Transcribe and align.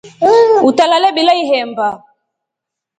Utalale 0.69 1.09
bila 1.17 1.33
ihemba. 1.43 1.87